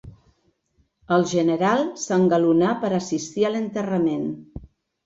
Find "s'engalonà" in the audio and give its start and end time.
2.05-2.73